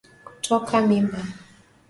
[0.27, 1.19] Kutoka mimba